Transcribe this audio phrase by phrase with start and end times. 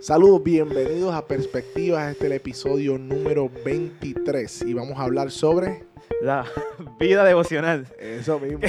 [0.00, 2.12] Saludos, bienvenidos a Perspectivas.
[2.12, 5.84] Este es el episodio número 23 y vamos a hablar sobre
[6.22, 6.44] La
[7.00, 7.86] vida devocional.
[7.98, 8.60] eso mismo.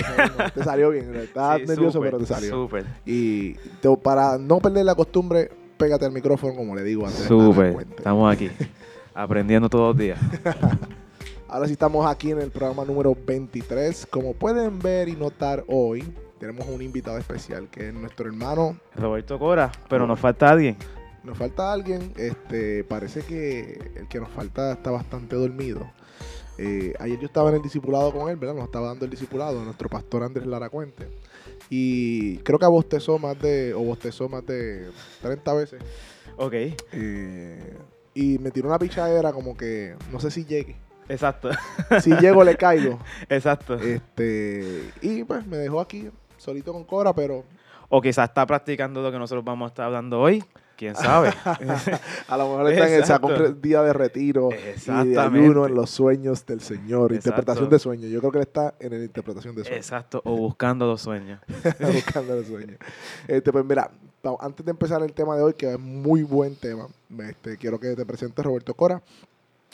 [0.54, 2.50] te salió bien, estabas Sí, nervioso, pero te salió.
[2.52, 2.86] Súper.
[3.05, 7.23] Y te- para no perder la costumbre, pégate al micrófono, como le digo antes.
[7.26, 7.85] Súper.
[7.97, 8.49] Estamos aquí.
[9.13, 10.19] aprendiendo todos los días.
[11.47, 14.05] Ahora sí estamos aquí en el programa número 23.
[14.07, 16.03] Como pueden ver y notar hoy,
[16.39, 18.77] tenemos un invitado especial que es nuestro hermano.
[18.95, 20.77] Roberto Cora, pero nos falta alguien.
[21.23, 25.91] Nos falta alguien, este, parece que el que nos falta está bastante dormido.
[26.57, 28.55] Eh, ayer yo estaba en el discipulado con él, ¿verdad?
[28.55, 31.07] Nos estaba dando el discipulado, nuestro pastor Andrés Lara Cuente.
[31.70, 34.90] Y creo que bostezó más de, o bostezó más de
[35.21, 35.81] 30 veces.
[36.38, 36.53] Ok.
[36.53, 37.77] Eh,
[38.13, 40.76] y me tiró una pichadera como que no sé si llegue.
[41.07, 41.49] Exacto.
[42.01, 42.99] Si llego le caigo.
[43.29, 43.76] Exacto.
[43.76, 47.43] Este, y pues me dejó aquí solito con Cora, pero
[47.90, 50.43] O quizás está practicando lo que nosotros vamos a estar hablando hoy.
[50.79, 51.27] ¿Quién sabe?
[52.29, 53.27] a lo mejor está en el Exacto.
[53.27, 57.12] sacón día de retiro y de ayuno en los sueños del Señor.
[57.12, 57.31] Exacto.
[57.31, 58.09] Interpretación de sueños.
[58.09, 59.77] Yo creo que él está en la interpretación de sueños.
[59.77, 60.21] Exacto.
[60.23, 61.41] O buscando los sueños.
[61.93, 62.77] Buscando el sueño.
[63.27, 63.91] Este, pues mira,
[64.39, 66.88] antes de empezar el tema de hoy, que es muy buen tema,
[67.28, 69.02] este, quiero que te presentes Roberto Cora.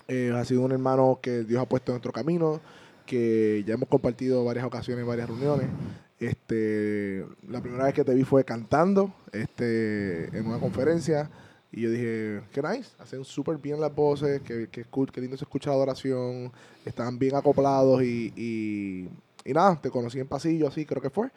[0.08, 2.61] Eh, ha sido un hermano que Dios ha puesto en nuestro camino,
[3.05, 5.67] que ya hemos compartido varias ocasiones, varias reuniones.
[6.19, 11.30] Este, la primera vez que te vi fue cantando este, en una conferencia.
[11.71, 15.43] Y yo dije, qué nice, hacen súper bien las voces, que, que, qué lindo se
[15.43, 16.49] escucha la adoración,
[16.86, 19.09] estaban bien acoplados y, y,
[19.43, 21.30] y nada, te conocí en pasillo, así creo que fue.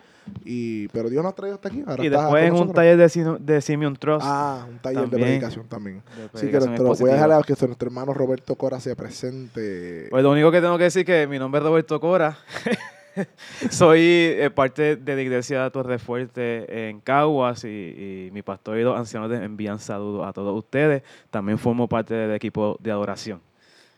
[0.44, 1.82] Y, pero Dios nos ha traído hasta aquí.
[1.84, 4.24] Ahora y después en un taller de, Sino- de Simeon Trust.
[4.24, 6.02] Ah, un taller de predicación también.
[6.32, 10.06] de Sí, que nuestro, voy a dejarle a que nuestro hermano Roberto Cora se presente.
[10.08, 12.38] Pues lo único que tengo que decir es que mi nombre es Roberto Cora.
[13.70, 18.82] Soy eh, parte de la iglesia Torre Fuerte en Caguas y, y mi pastor y
[18.82, 21.02] los ancianos envían saludos a todos ustedes.
[21.30, 23.40] También formo parte del equipo de adoración.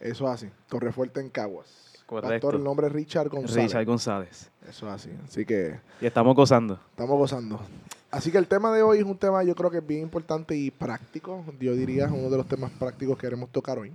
[0.01, 0.49] Eso es así.
[0.69, 1.67] Torrefuerte en Caguas.
[2.07, 2.31] Correcto.
[2.31, 3.67] Pastor, el nombre es Richard González.
[3.67, 4.51] Richard González.
[4.69, 5.11] Eso es así.
[5.25, 6.81] Así que Y estamos gozando.
[6.91, 7.61] estamos gozando.
[8.11, 10.57] Así que el tema de hoy es un tema yo creo que es bien importante
[10.57, 11.45] y práctico.
[11.61, 13.93] Yo diría es uno de los temas prácticos que queremos tocar hoy.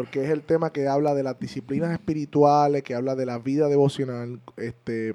[0.00, 3.68] Porque es el tema que habla de las disciplinas espirituales, que habla de la vida
[3.68, 4.40] devocional.
[4.56, 5.14] Este,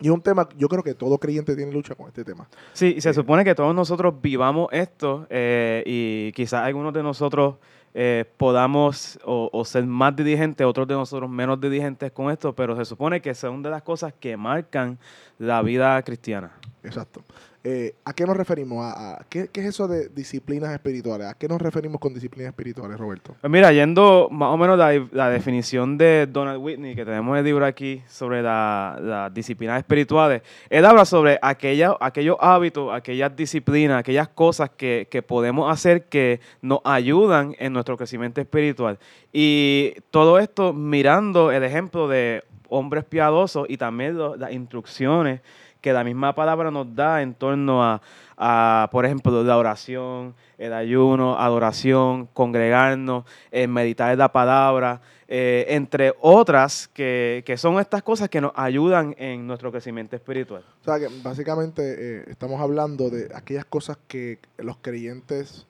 [0.00, 2.46] y es un tema, yo creo que todo creyente tiene lucha con este tema.
[2.74, 3.14] Sí, y se Eh.
[3.14, 7.54] supone que todos nosotros vivamos esto eh, y quizás algunos de nosotros
[7.94, 12.76] eh, podamos o, o ser más dirigentes, otros de nosotros menos dirigentes con esto, pero
[12.76, 14.98] se supone que son de las cosas que marcan
[15.38, 16.52] la vida cristiana.
[16.82, 17.22] Exacto.
[17.68, 18.78] Eh, ¿A qué nos referimos?
[18.80, 21.26] ¿A, qué, es eso de disciplinas espirituales?
[21.26, 23.34] ¿A qué nos referimos con disciplinas espirituales, Roberto?
[23.40, 27.66] Pues mira, yendo más o menos la, definición de Donald Whitney, que tenemos el libro
[27.66, 34.28] aquí sobre la- las disciplinas espirituales, él habla sobre aquella, aquellos hábitos, aquellas disciplinas, aquellas
[34.28, 38.96] cosas que, que podemos hacer que nos ayudan en nuestro crecimiento espiritual.
[39.32, 45.40] Y todo esto mirando el ejemplo de hombres piadosos y también las instrucciones
[45.86, 48.02] que la misma palabra nos da en torno a,
[48.36, 55.64] a, por ejemplo, la oración, el ayuno, adoración, congregarnos, eh, meditar en la palabra, eh,
[55.68, 60.64] entre otras que, que son estas cosas que nos ayudan en nuestro crecimiento espiritual.
[60.80, 65.68] O sea, que básicamente eh, estamos hablando de aquellas cosas que los creyentes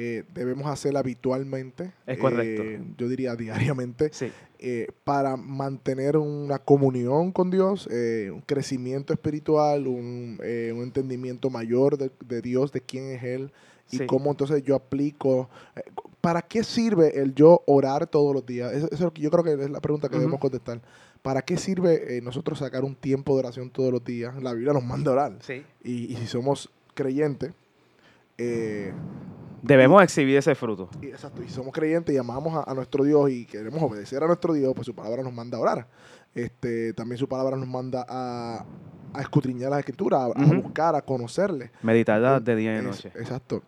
[0.00, 1.92] eh, debemos hacer habitualmente.
[2.06, 2.62] Es correcto.
[2.62, 4.10] eh, yo diría diariamente.
[4.12, 11.98] Sí, eh, para mantener una comunión con Dios, un crecimiento espiritual, un, un entendimiento mayor
[11.98, 13.52] de, de Dios, de quién es Él
[13.90, 14.06] y Sí.
[14.06, 15.48] cómo entonces yo aplico.
[16.20, 18.72] ¿Para qué sirve el yo orar todos los días?
[18.72, 20.80] Eso, eso yo creo que es la pregunta que debemos contestar.
[21.22, 24.40] ¿Para qué sirve nosotros sacar un tiempo de oración todos los días?
[24.42, 25.38] La Biblia nos manda a orar.
[25.40, 25.64] sí.
[25.82, 27.52] Y, y si somos creyentes,
[28.36, 28.92] eh,
[29.62, 30.88] Debemos exhibir ese fruto.
[31.02, 34.26] y, exacto, y somos creyentes y amamos a, a nuestro Dios y queremos obedecer a
[34.26, 35.86] nuestro Dios, pues su palabra nos manda a orar.
[36.34, 38.64] Este, también su palabra nos manda a,
[39.12, 40.62] a escudriñar las escrituras, a, a Ujú.
[40.62, 41.70] buscar, a conocerle.
[41.82, 43.10] Meditar de día y de noche.
[43.16, 43.62] exacto.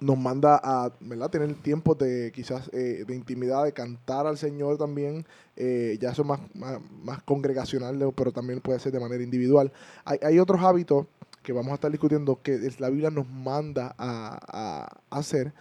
[0.00, 1.30] Nos manda a ¿verdad?
[1.30, 5.24] tener tiempos de quizás eh, de intimidad, de cantar al Señor también.
[5.54, 9.70] eh, ya eso es más, más, más congregacional, pero también puede ser de manera individual.
[10.04, 11.06] Hay, hay otros hábitos
[11.42, 14.38] que vamos a estar discutiendo que la Biblia nos manda a,
[15.10, 15.52] a hacer.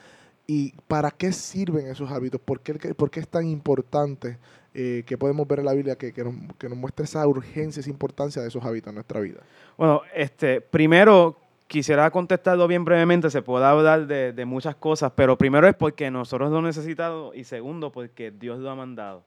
[0.48, 2.42] ¿Y para qué sirven esos hábitos?
[2.42, 4.38] ¿Por qué, por qué es tan importante
[4.74, 7.80] eh, que podemos ver en la Biblia que, que nos, que nos muestra esa urgencia,
[7.80, 9.40] esa importancia de esos hábitos en nuestra vida?
[9.78, 11.38] Bueno, este, primero
[11.68, 16.12] quisiera contestarlo bien brevemente, se puede hablar de, de muchas cosas, pero primero es porque
[16.12, 19.24] nosotros lo necesitamos y segundo porque Dios lo ha mandado.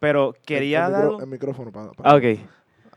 [0.00, 1.10] Pero quería el, el dar...
[1.20, 2.24] el micrófono para, para- Ah, ok.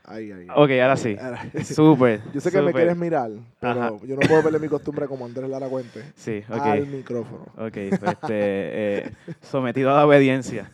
[0.10, 0.48] Ahí, ahí.
[0.56, 1.18] Ok, ahora sí.
[1.66, 2.22] Súper.
[2.34, 3.92] Yo sé que me quieres mirar, pero Ajá.
[4.06, 6.88] yo no puedo verle mi costumbre como Andrés Lara Cuente Sí, al ok.
[6.88, 7.42] micrófono.
[7.58, 9.12] Ok, pues, este, eh,
[9.42, 10.72] sometido a la obediencia.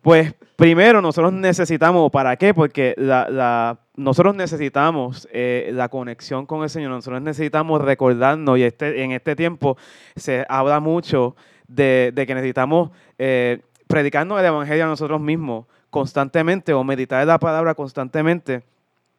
[0.00, 2.54] Pues primero nosotros necesitamos, ¿para qué?
[2.54, 8.62] Porque la, la- nosotros necesitamos eh, la conexión con el Señor, nosotros necesitamos recordarnos y
[8.62, 9.76] este, en este tiempo
[10.14, 11.34] se habla mucho
[11.66, 17.38] de, de que necesitamos eh, predicarnos el Evangelio a nosotros mismos constantemente o meditar la
[17.38, 18.64] palabra constantemente.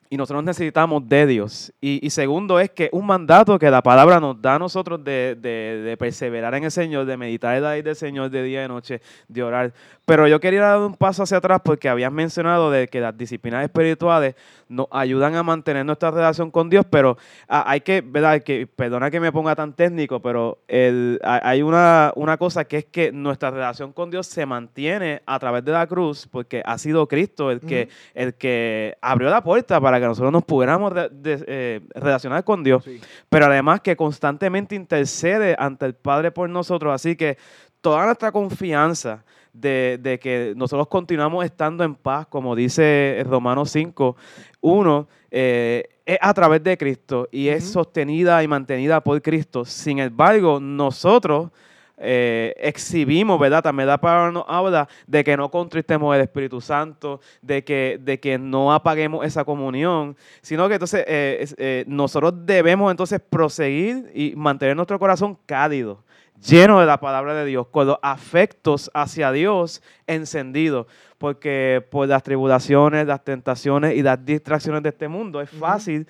[0.10, 1.74] Y nosotros necesitamos de Dios.
[1.82, 5.36] Y, y segundo es que un mandato que la palabra nos da a nosotros de,
[5.40, 8.60] de- de perseverar en el Señor, de meditar en la ley del Señor de día
[8.60, 9.74] y de noche, de orar.
[10.06, 13.64] Pero yo quería dar un paso hacia atrás porque habías mencionado de que las disciplinas
[13.64, 14.36] espirituales
[14.70, 17.18] nos ayudan a mantener nuestra relación con Dios, pero
[17.48, 18.42] ah, hay que, ¿verdad?
[18.42, 22.86] Que, perdona que me ponga tan técnico, pero el- hay una, una cosa que es
[22.86, 27.08] que nuestra relación con Dios se mantiene a través de la cruz porque ha sido
[27.08, 31.10] Cristo el que, el que abrió la puerta para que nosotros nos pudiéramos de-
[31.48, 33.00] eh, relacionar con Dios, Sí.
[33.30, 36.94] pero además que constantemente intercede ante el Padre por nosotros.
[36.94, 37.38] Así que
[37.82, 44.16] toda nuestra confianza de, de que nosotros continuamos estando en paz, como dice Romanos 5,
[44.62, 47.74] 1, eh, es a través de Cristo y es Ujú.
[47.74, 49.64] sostenida y mantenida por Cristo.
[49.64, 51.50] Sin embargo, nosotros
[51.98, 53.62] eh, exhibimos, ¿verdad?
[53.62, 58.20] También la palabra nos habla de que no contristemos el Espíritu Santo, de que, de
[58.20, 64.34] que no apaguemos esa comunión, sino que entonces eh, eh, nosotros debemos entonces proseguir y
[64.36, 66.04] mantener nuestro corazón cálido,
[66.42, 70.88] lleno de la palabra de Dios, con los afectos hacia Dios encendidos,
[71.20, 76.08] porque por las tribulaciones, las tentaciones y las distracciones de este mundo es fácil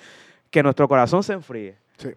[0.49, 1.75] que nuestro corazón se enfríe.
[1.97, 2.09] Sí.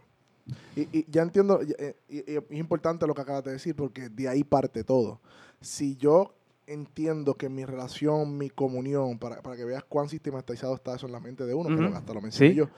[0.77, 4.09] Y, y ya entiendo, y- eh, y- es importante lo que acabas de decir, porque
[4.09, 5.21] de ahí parte todo.
[5.61, 6.35] Si yo
[6.67, 11.13] entiendo que mi relación, mi comunión, para, para que veas cuán sistematizado está eso en
[11.13, 12.57] la mente de uno, hasta lo mencioné Sí.
[12.57, 12.69] yo,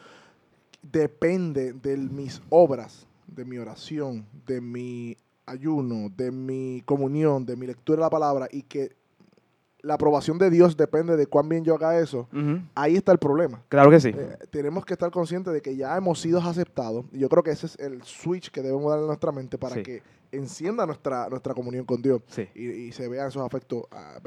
[0.82, 5.16] depende de mis obras, de mi oración, de mi
[5.46, 8.92] ayuno, de mi comunión, de mi lectura de la palabra, y que
[9.80, 12.28] la aprobación de Dios depende de cuán bien yo haga eso,
[12.74, 13.62] ahí está el problema.
[13.68, 14.08] Claro que sí.
[14.16, 17.06] Eh, tenemos que estar conscientes de que ya hemos sido aceptados.
[17.12, 19.76] Y yo creo que ese es el switch que debemos dar en nuestra mente para
[19.76, 19.82] Sí.
[19.82, 20.02] que
[20.32, 22.48] encienda nuestra, nuestra comunión con Dios Sí.
[22.54, 24.18] y, y se vean esos afectos ah,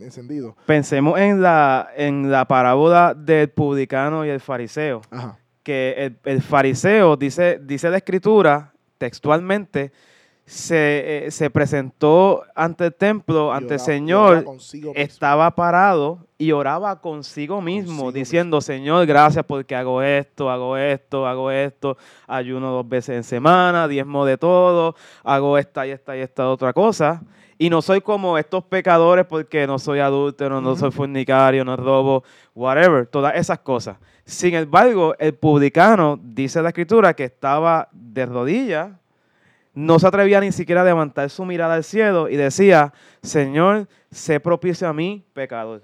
[0.00, 0.54] encendidos.
[0.66, 5.02] Pensemos en la, en la parábola del publicano y el fariseo.
[5.10, 5.38] Ajá.
[5.62, 9.92] Que el, el fariseo, dice, dice la escritura textualmente,
[10.52, 14.44] se, eh, se presentó ante el templo, Y ante el oraba- Señor,
[14.94, 21.26] estaba parado y oraba consigo mismo, Consigo diciendo, Señor, gracias porque hago esto, hago esto,
[21.26, 21.96] hago esto,
[22.26, 24.94] ayuno dos veces en semana, diezmo de todo,
[25.24, 27.22] hago esta y esta y esta otra cosa.
[27.56, 30.80] Y no soy como estos pecadores porque no soy adúltero, no Ujú.
[30.80, 33.96] soy fornicario, no robo, whatever, todas esas cosas.
[34.26, 38.90] Sin embargo, el publicano, dice la escritura, que estaba de rodillas,
[39.74, 42.92] no se atrevía ni siquiera a levantar su mirada al cielo y decía,
[43.22, 45.82] Señor, sé propicio a mí, pecador.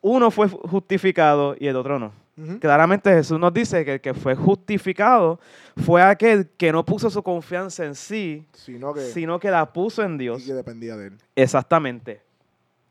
[0.00, 2.12] Uno fue justificado y el otro no.
[2.60, 5.40] Claramente Jesús nos dice que el que fue justificado
[5.76, 10.04] fue aquel que no puso su confianza en sí, Sino que, sino que la puso
[10.04, 10.44] en y Dios.
[10.44, 11.18] que dependía de él.
[11.34, 12.27] Exactamente.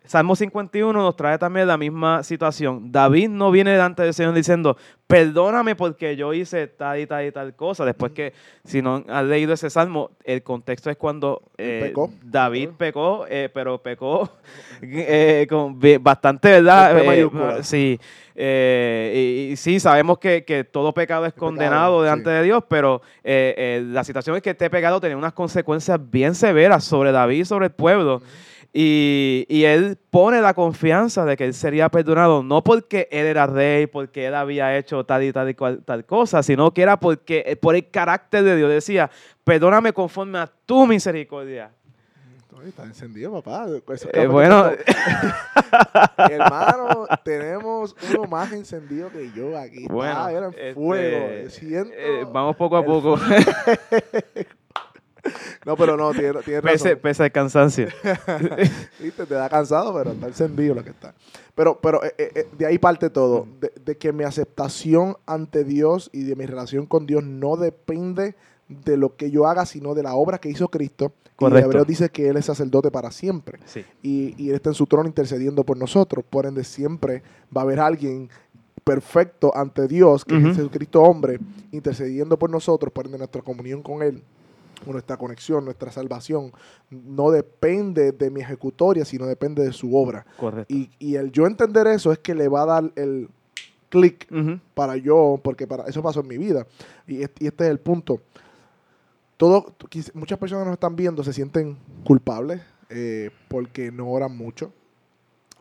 [0.07, 2.91] Salmo 51 nos trae también la misma situación.
[2.93, 7.31] David no viene delante del Señor diciendo, perdóname porque yo hice tal y tal y
[7.31, 7.83] tal cosa.
[7.83, 8.31] Después que,
[8.63, 12.09] si no han leído ese salmo, el contexto es cuando eh, pecó.
[12.23, 14.29] David pecó, eh, pero pecó
[14.81, 17.05] eh, con bastante, ¿verdad?
[17.05, 17.63] Mayúscula.
[17.63, 17.99] sí,
[18.33, 22.35] y, y sí, sabemos que, que todo pecado es condenado delante sí.
[22.35, 27.11] de Dios, pero la situación es que este pecado tenía unas consecuencias bien severas sobre
[27.11, 28.21] David y sobre el pueblo.
[28.79, 33.47] Y, y él pone la confianza de que él sería perdonado, no porque él era
[33.47, 36.99] rey, porque él había hecho tal y tal y cual, tal cosa, sino que era
[36.99, 38.69] porque eh, por el carácter de Dios.
[38.69, 39.09] Decía,
[39.43, 41.71] perdóname conforme a tu misericordia.
[42.67, 43.65] Está encendido, papá.
[44.13, 44.69] Eh, bueno,
[46.29, 49.87] Hermano, tenemos uno más encendido que yo aquí.
[49.87, 51.49] bueno, ah, era en este, fuego.
[51.49, 51.93] Siento.
[51.95, 53.17] eh, vamos poco a poco,
[55.65, 56.99] No, pero no, tiene, razón.
[57.01, 57.87] pese cansancio.
[58.99, 61.13] Viste, te da cansado, pero está encendido lo que está.
[61.55, 63.47] Pero, pero eh, eh, eh, de ahí parte todo.
[63.59, 68.35] De, de que mi aceptación ante Dios y de mi relación con Dios no depende
[68.67, 71.13] de lo que yo haga, sino de la obra que hizo Cristo.
[71.25, 71.65] Y Correcto.
[71.67, 73.59] Hebreos dice que Él es sacerdote para siempre.
[73.65, 76.23] Sí, Y, y Él está en su trono intercediendo por nosotros.
[76.29, 77.21] Por ende, siempre
[77.55, 78.29] va a haber alguien
[78.83, 80.47] perfecto ante Dios, que Ujú.
[80.47, 81.39] es Jesucristo hombre,
[81.71, 82.91] intercediendo por nosotros.
[82.93, 84.23] Por ende, nuestra comunión con Él
[84.85, 86.51] nuestra conexión, nuestra salvación,
[86.89, 90.25] no depende de mi ejecutoria, sino depende de su obra.
[90.37, 90.73] correcto.
[90.73, 93.29] Y, y el yo entender eso es que le va a dar el
[93.89, 94.27] clic
[94.73, 96.67] para yo, porque para eso pasó en mi vida.
[97.07, 98.21] Y este, y este es el punto.
[99.37, 99.75] Todo,
[100.13, 104.73] muchas personas que nos están viendo se sienten culpables eh, porque no oran mucho.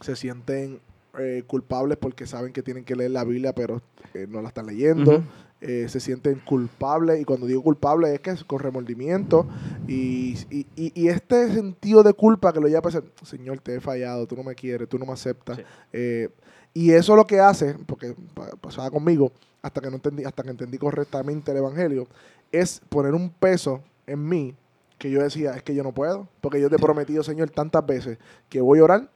[0.00, 0.80] Se sienten
[1.18, 3.82] eh, culpables porque saben que tienen que leer la Biblia, pero
[4.14, 5.22] eh, no la están leyendo.
[5.60, 7.20] Eh, se sienten culpables.
[7.20, 9.46] Y cuando digo culpable es que es con remordimiento.
[9.88, 13.76] Y, y- y- y este sentido de culpa que lo lleva a pensar, Señor, te
[13.76, 15.56] he fallado, tú no me quieres, tú no me aceptas.
[15.56, 15.62] Sí.
[15.92, 16.28] Eh,
[16.74, 19.32] y eso lo que hace, porque pa- pasaba conmigo,
[19.62, 22.06] hasta que no entendí, hasta que entendí correctamente el evangelio,
[22.52, 24.54] es poner un peso en mí
[24.98, 27.84] que yo decía, es que yo no puedo, porque yo te he prometido, Señor, tantas
[27.86, 28.18] veces
[28.50, 29.10] que voy a orar.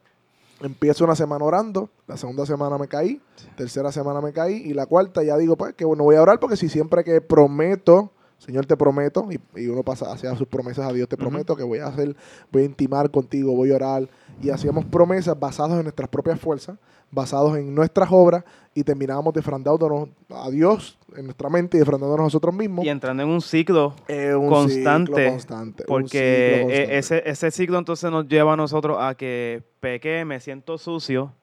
[0.61, 3.19] Empiezo una semana orando, la segunda semana me caí,
[3.57, 6.39] tercera semana me caí y la cuarta ya digo, pues que bueno, voy a orar
[6.39, 8.11] porque si siempre que prometo,
[8.43, 11.61] Señor, te prometo, y, y uno pasa hacia sus promesas a Dios, te prometo que
[11.61, 12.15] voy a hacer,
[12.51, 14.09] voy a intimar contigo, voy a orar,
[14.41, 16.75] y hacíamos promesas basadas en nuestras propias fuerzas,
[17.11, 18.43] basados en nuestras obras,
[18.73, 22.83] y terminábamos defraudándonos a Dios en nuestra mente y defraudándonos a nosotros mismos.
[22.83, 26.97] Y entrando en un ciclo Eh, un constante, ciclo constante, Porque ciclo e- constante.
[26.97, 31.33] ese, ese ciclo entonces nos lleva a nosotros a que peque, me siento sucio,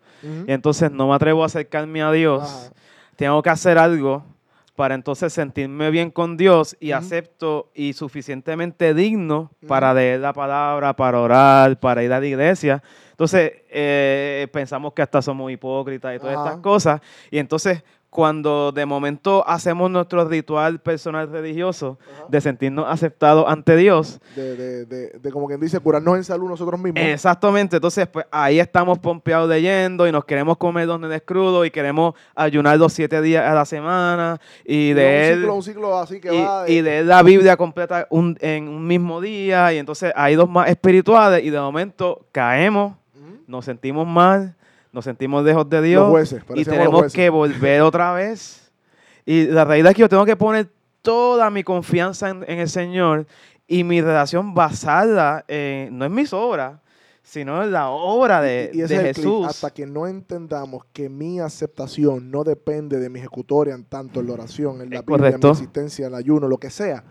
[0.48, 2.42] y entonces no me atrevo a acercarme a Dios.
[2.42, 2.72] Ajá.
[3.14, 4.24] Tengo que hacer algo
[4.78, 10.94] para entonces sentirme bien con Dios y acepto y suficientemente digno para leer la palabra,
[10.94, 12.80] para orar, para ir a la iglesia.
[13.10, 17.00] Entonces eh, pensamos que hasta somos hipócritas y todas estas cosas.
[17.28, 22.24] Y entonces cuando de momento hacemos nuestro ritual personal religioso Ajá.
[22.28, 26.48] de sentirnos aceptados ante Dios, de, de, de, de como quien dice, curarnos en salud
[26.48, 27.02] nosotros mismos.
[27.02, 31.70] Exactamente, entonces pues ahí estamos pompeados leyendo y nos queremos comer dos nenes crudos y
[31.70, 35.98] queremos ayunar los siete días a la semana y de un él ciclo, un ciclo
[35.98, 39.72] así que y, va de- y leer la Biblia completa un- en un mismo día
[39.74, 43.42] y entonces hay dos más espirituales y de momento caemos, Ujú.
[43.46, 44.54] nos sentimos mal,
[44.98, 47.12] nos sentimos lejos de Dios Los jueces, y los tenemos jueces.
[47.12, 48.72] que volver otra vez.
[49.24, 50.68] Y la realidad es que yo tengo que poner
[51.02, 53.26] toda mi confianza en, en el Señor
[53.68, 56.80] y mi relación basada en, no en mis obras,
[57.22, 59.46] sino en la obra de, Y- y de Jesús.
[59.46, 64.26] hasta que no entendamos que mi aceptación no depende de mi ejecutoria en tanto en
[64.28, 67.04] la oración, en la Biblia, en mi existencia, en el ayuno, lo que sea.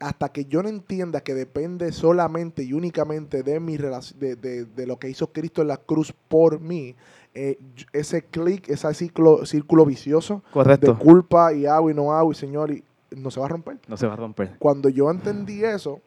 [0.00, 4.86] Hasta que yo no entienda que depende solamente y únicamente de mi de, de- de
[4.86, 6.94] lo que hizo Cristo en la cruz por mí,
[7.34, 7.58] eh,
[7.92, 10.92] ese clic, ese ciclo, círculo vicioso Correcto.
[10.92, 12.84] de culpa y hago y no hago y Señor, y
[13.16, 13.78] no se va a romper.
[13.88, 14.54] No se va a romper.
[14.60, 16.00] cuando yo entendí eso,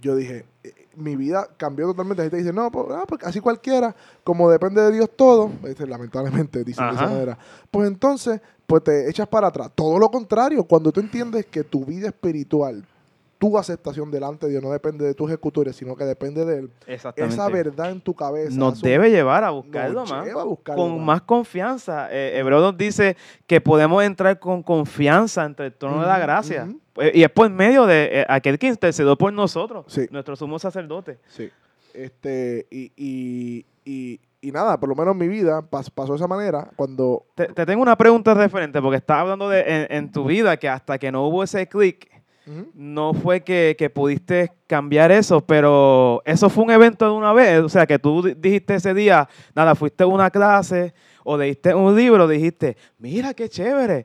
[0.00, 2.22] yo dije, eh, mi vida cambió totalmente.
[2.22, 3.94] La gente dice, no, pues, ah, así cualquiera,
[4.24, 7.12] como depende de Dios todo, este, lamentablemente dicen de esa Ajá.
[7.12, 7.38] manera,
[7.70, 9.70] pues entonces, pues te echas para atrás.
[9.74, 12.84] Todo lo contrario, cuando tú entiendes que tu vida espiritual,
[13.44, 16.70] tu aceptación delante de Dios no depende de tus ejecutores, sino que depende de Él,
[16.86, 17.34] Exactamente.
[17.34, 18.56] esa verdad en tu cabeza.
[18.56, 20.24] nos eso debe llevar a buscarlo nos más.
[20.24, 21.06] lleva a buscarlo con más.
[21.06, 22.08] más confianza.
[22.10, 26.68] Eh, Hebreo nos dice que podemos entrar con confianza entre el trono de la gracia.
[26.96, 30.06] Eh, Y es por medio de eh, aquel que intercedió por nosotros, Sí.
[30.10, 31.18] nuestro sumo sacerdote.
[31.26, 31.50] Sí.
[31.92, 36.16] Este, y, y, y, y nada, por lo menos en mi vida pas- pasó de
[36.16, 40.12] esa manera cuando Te, te tengo una pregunta referente, porque estás hablando de en, en
[40.12, 42.08] tu vida que hasta que no hubo ese clic,
[42.74, 47.60] No fue que, que pudiste cambiar eso, pero eso fue un evento de una vez.
[47.62, 50.92] O sea, que tú di- dijiste ese día, nada, fuiste a una clase
[51.24, 54.04] o leíste un libro, dijiste, mira qué chévere.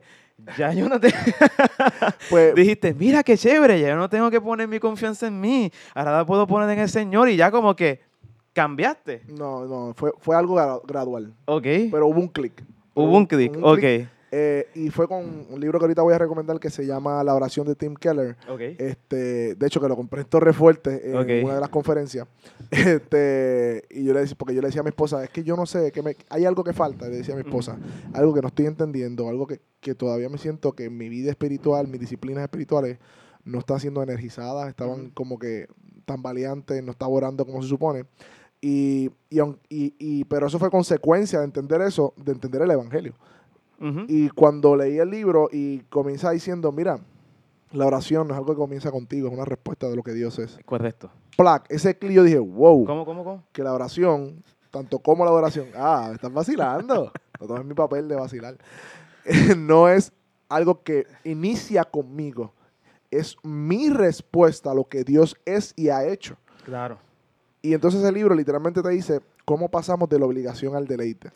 [0.56, 1.12] Ya yo no te...
[2.30, 5.70] pues, dijiste, mira qué chévere, ya yo no tengo que poner mi confianza en mí,
[5.94, 8.00] ahora la puedo poner en el Señor y ya como que
[8.54, 9.22] cambiaste.
[9.28, 11.34] No, no, fue, fue algo gra- gradual.
[11.44, 11.62] Ok.
[11.90, 12.64] Pero hubo un clic.
[12.94, 13.84] Hubo un clic, ok.
[14.32, 17.34] Eh, y fue con un libro que ahorita voy a recomendar que se llama La
[17.34, 18.36] oración de Tim Keller.
[18.48, 18.60] Ok.
[18.78, 21.44] Este, de hecho, que lo compré en Torre Fuerte en Ok.
[21.44, 22.26] una de las conferencias.
[22.70, 25.56] Este, y yo le decía, porque yo le decía a mi esposa, es que yo
[25.56, 27.78] no sé, que me, hay algo que falta, le decía a mi esposa,
[28.12, 31.88] algo que no estoy entendiendo, algo que, que todavía me siento que mi vida espiritual,
[31.88, 32.98] mis disciplinas espirituales,
[33.44, 35.14] no están siendo energizadas, estaban Ujú.
[35.14, 35.66] como que
[36.04, 38.04] tan valiantes, no estaba orando como se supone.
[38.60, 43.14] Y, y, y- y- pero eso fue consecuencia de entender eso, de entender el Evangelio.
[44.08, 47.00] Y cuando leí el libro y comienza diciendo, mira,
[47.72, 50.38] la oración no es algo que comienza contigo, es una respuesta de lo que Dios
[50.38, 50.58] es.
[50.66, 51.10] Correcto.
[51.36, 53.44] Plac, ese clic yo dije, wow, ¿Cómo, cómo, cómo?
[53.52, 57.12] que la oración, tanto como la adoración, ah, me estás vacilando.
[57.40, 58.58] No tomes mi papel de vacilar.
[59.56, 60.12] no es
[60.50, 62.52] algo que inicia conmigo,
[63.10, 66.36] es mi respuesta a lo que Dios es y ha hecho.
[66.66, 66.98] Claro.
[67.62, 71.30] Y entonces el libro literalmente te dice cómo pasamos de la obligación al deleite.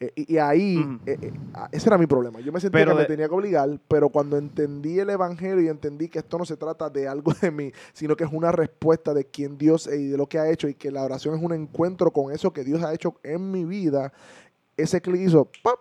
[0.00, 2.40] Eh, y, y ahí, eh, eh, ah, ese era mi problema.
[2.40, 5.68] Yo me sentía Pero que me tenía que obligar, pero cuando entendí el evangelio y
[5.68, 9.12] entendí que esto no se trata de algo de mí, sino que es una respuesta
[9.12, 11.42] de quién Dios es y de lo que ha hecho, y que la oración es
[11.42, 14.12] un encuentro con eso que Dios ha hecho en mi vida,
[14.76, 15.80] ese clic hizo ¡pap!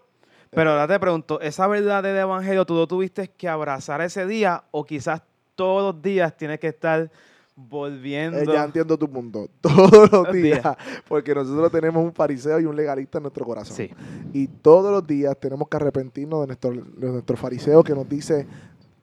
[0.50, 4.64] Pero ahora te pregunto, ¿esa verdad del evangelio tú lo tuviste que abrazar ese día
[4.72, 5.22] o quizás
[5.54, 7.12] todos los días tienes que estar
[7.58, 8.40] volviendo?
[8.40, 9.50] Eh, ya entiendo tu punto.
[9.62, 10.64] Todos los días.
[10.64, 10.78] días.
[11.08, 13.76] Porque nosotros tenemos un fariseo y un legalista en nuestro corazón.
[13.76, 13.90] Sí.
[14.32, 18.48] Y todos los días tenemos que arrepentirnos de nuestro, de nuestro fariseo que nos dice,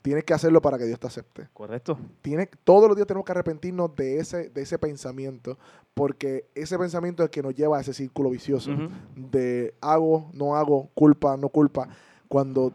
[0.00, 1.48] tienes que hacerlo para que Dios te acepte.
[1.52, 1.98] Correcto.
[2.22, 5.58] Tiene, todos los días tenemos que arrepentirnos de ese, de ese pensamiento,
[5.92, 8.70] porque ese pensamiento es el que nos lleva a ese círculo vicioso
[9.16, 11.88] de hago, no hago, culpa, no culpa.
[12.28, 12.72] Cuando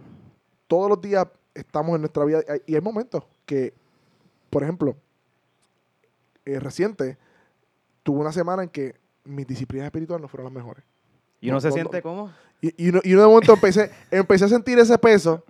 [0.68, 3.74] todos los días estamos en nuestra vida, y hay momentos que,
[4.50, 4.96] por ejemplo,
[6.54, 7.18] eh, reciente,
[8.04, 10.84] tuve una semana en que mis disciplinas espirituales no fueron las mejores.
[11.42, 12.04] ¿Y uno No, se no, siente no.
[12.04, 12.32] cómo?
[12.62, 15.44] Y, y, uno, y uno de momento empecé, empecé a sentir ese peso.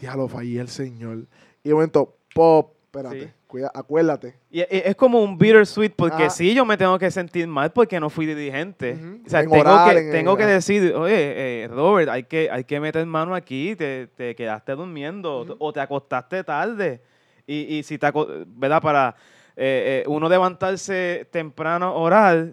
[0.00, 1.26] Diablo, fallé el Señor.
[1.62, 3.28] Y de momento, pop, espérate, Sí.
[3.46, 4.36] cuida, acuérdate.
[4.50, 6.30] Y es como un bittersweet porque Ah.
[6.30, 8.94] sí yo me tengo que sentir mal porque no fui diligente.
[8.94, 9.20] Ujú.
[9.26, 12.50] O sea, En tengo, orar, que, en- tengo que decir, oye, eh, Robert, hay que,
[12.50, 15.56] hay que meter mano aquí, te, te quedaste durmiendo Ujú.
[15.58, 17.02] o te acostaste tarde.
[17.46, 18.06] Y, y si te
[18.46, 18.82] ¿verdad?
[18.82, 19.16] Para
[19.60, 22.52] eh, eh, uno levantarse temprano orar,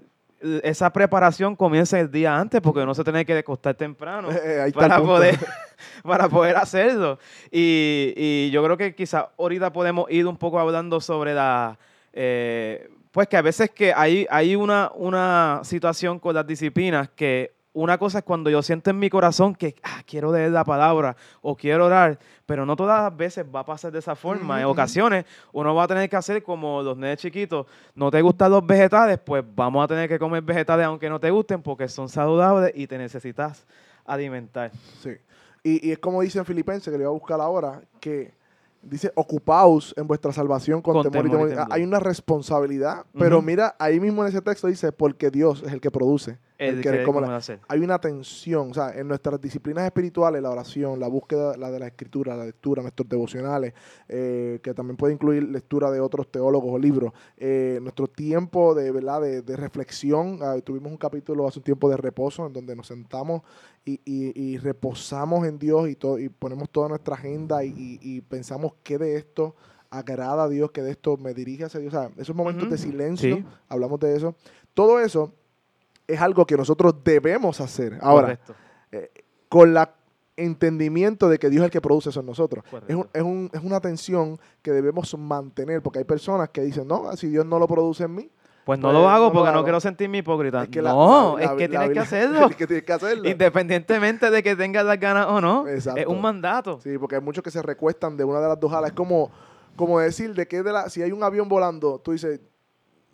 [0.63, 4.99] esa preparación comienza el día antes porque uno se tiene que acostar temprano Eh, para
[4.99, 5.37] poder,
[6.03, 7.19] para poder hacerlo.
[7.51, 11.77] Y, y yo creo que quizá ahorita podemos ir un poco hablando sobre la...
[12.11, 17.53] eh, pues que a veces que hay, hay una, una situación con las disciplinas que
[17.75, 21.15] una cosa es cuando yo siento en mi corazón que ah, quiero leer la palabra
[21.41, 24.61] o quiero orar, pero no todas las veces va a pasar de esa forma.
[24.61, 28.51] En ocasiones uno va a tener que hacer como los nenes chiquitos, no te gustan
[28.51, 32.07] los vegetales, pues vamos a tener que comer vegetales aunque no te gusten porque son
[32.07, 33.65] saludables y te necesitas
[34.05, 34.71] alimentar.
[35.01, 35.11] Sí.
[35.61, 38.31] Y, y es como dice en Filipenses, que le voy a buscar ahora, que
[38.85, 41.63] dice, ocupaos en vuestra salvación con, Con temor, y temor y temor".
[41.63, 41.67] temblor.
[41.77, 45.81] Hay una responsabilidad, pero mira, ahí mismo en ese texto dice, porque Dios es el
[45.81, 46.37] que produce.
[46.57, 47.59] El el querer como la- hacer.
[47.67, 51.79] hay una tensión, o sea, en nuestras disciplinas espirituales, la oración, la búsqueda la de
[51.79, 53.73] la escritura, la lectura, nuestros devocionales,
[54.07, 58.89] eh, que también puede incluir lectura de otros teólogos o libros, eh, nuestro tiempo de,
[58.91, 59.19] ¿verdad?
[59.19, 62.87] de, de reflexión, ah, tuvimos un capítulo hace un tiempo de reposo, en donde nos
[62.87, 63.41] sentamos
[63.85, 68.73] y, y- y reposamos en Dios y, todo, y ponemos toda nuestra agenda y, pensamos
[68.83, 69.55] qué de esto
[69.91, 72.77] agrada a Dios, qué de esto me dirige hacia Dios, o sea, esos momentos de
[72.77, 73.45] silencio, Sí.
[73.69, 74.35] hablamos de eso,
[74.73, 75.31] todo eso
[76.07, 77.97] es algo que nosotros debemos hacer.
[78.01, 78.55] Ahora, Correcto.
[79.49, 79.93] con la
[80.37, 82.63] entendimiento de que Dios es el que produce eso en nosotros.
[82.87, 86.87] Es, un- es, un- es una tensión que debemos mantener, porque hay personas que dicen,
[86.87, 88.29] no, si Dios no lo produce en mí,
[88.65, 90.63] Pues no Pues, lo hago no lo porque no quiero sentirme hipócrita.
[90.63, 92.47] es que la- no, la- es que tienes que hacerlo.
[92.49, 93.29] es que tienes que hacerlo.
[93.29, 95.67] Independientemente de que tengas las ganas o no.
[95.67, 95.99] Exacto.
[96.01, 96.79] Es un mandato.
[96.81, 98.89] Sí, porque hay muchos que se recuestan de una de las dos alas.
[98.89, 99.29] Es como,
[99.75, 102.39] como decir de que de la, si hay un avión volando, tú dices,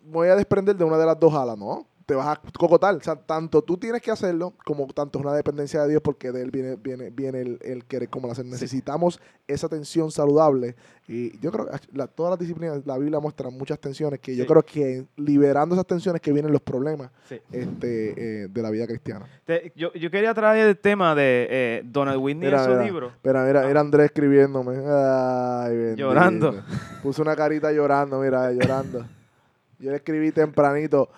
[0.04, 1.86] voy a desprender de una de las dos alas, ¿no?
[2.06, 2.94] Te vas a cocotar.
[2.96, 6.32] O sea, tanto tú tienes que hacerlo, como tanto es una dependencia de Dios, porque
[6.32, 8.44] de Él viene, viene, viene el, el querer como el hacer.
[8.44, 10.74] Necesitamos esa tensión saludable.
[11.08, 14.46] Y yo creo que la- todas las disciplinas, la Biblia muestra muchas tensiones, que yo
[14.46, 17.40] creo que liberando esas tensiones que vienen los problemas Sí.
[17.52, 19.26] este, eh, de la vida cristiana.
[19.44, 22.84] Te- yo, yo quería traer el tema de eh, Donald Whitney Mira, en su mira.
[22.84, 23.06] libro.
[23.08, 24.76] Espera, mira, era Andrés escribiéndome.
[24.86, 25.94] Ay.
[25.96, 26.62] Llorando.
[27.02, 29.04] Puso una carita llorando, mira, llorando.
[29.78, 31.08] Yo le escribí tempranito.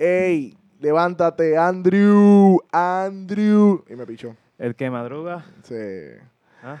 [0.00, 0.56] ¡Ey!
[0.78, 3.84] Levántate, Andrew, Andrew.
[3.86, 4.34] Y me pichó.
[4.56, 5.44] El que madruga.
[5.62, 5.74] Sí.
[6.62, 6.80] ah,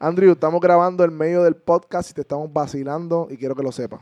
[0.00, 3.70] Andrew, estamos grabando en medio del podcast y te estamos vacilando y quiero que lo
[3.70, 4.00] sepas.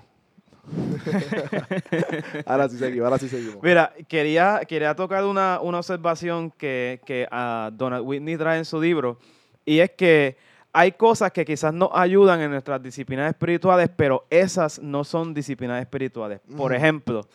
[2.47, 3.59] ahora sí seguimos, ahora sí seguimos.
[3.63, 8.81] Mira, quería, quería tocar una, una observación que, que ah, Donald Whitney trae en su
[8.81, 9.19] libro,
[9.67, 10.39] y es que
[10.73, 15.79] hay cosas que quizás nos ayudan en nuestras disciplinas espirituales, pero esas no son disciplinas
[15.83, 16.41] espirituales.
[16.57, 17.29] Por ejemplo,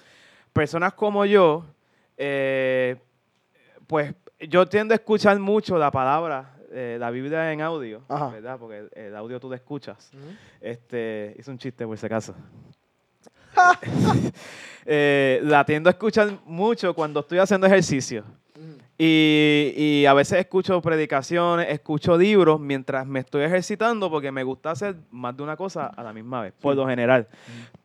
[0.54, 1.66] personas como yo,
[2.18, 2.98] eh,
[3.88, 8.30] pues yo tiendo a escuchar mucho la palabra, eh, la Biblia en audio, Ajá.
[8.30, 8.58] ¿verdad?
[8.60, 10.12] Porque el, el audio tú lo escuchas.
[10.60, 12.36] Este, hice un chiste por si acaso.
[14.84, 18.24] Eh, la tiendo a escuchar mucho cuando estoy haciendo ejercicio.
[18.98, 24.72] Y, y a veces escucho predicaciones, escucho libros mientras me estoy ejercitando porque me gusta
[24.72, 27.28] hacer más de una cosa a la misma vez, por lo general.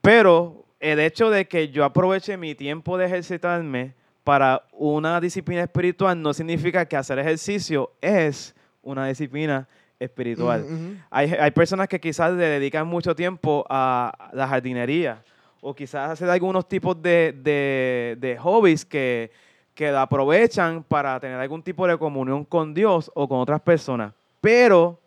[0.01, 3.93] Pero el hecho de que yo aproveche mi tiempo de ejercitarme
[4.25, 9.69] para una disciplina espiritual no significa que hacer ejercicio es una disciplina
[9.99, 10.65] espiritual.
[11.11, 15.23] Hay, hay personas que quizás le dedican mucho tiempo a la jardinería
[15.61, 19.31] o quizás hacer algunos tipos de, de- de hobbies que,
[19.75, 24.13] que la aprovechan para tener algún tipo de comunión con Dios o con otras personas.
[24.41, 24.99] Pero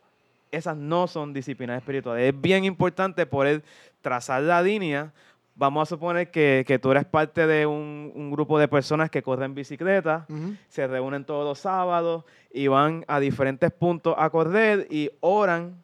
[0.52, 2.34] esas no son disciplinas espirituales.
[2.34, 3.62] Es bien importante poder
[4.02, 5.12] trazar la línea
[5.60, 9.22] vamos a suponer que, que tú eres parte de un, un grupo de personas que
[9.22, 10.26] corren bicicleta,
[10.70, 15.76] se reúnen todos los sábados y van a diferentes puntos a correr y oran,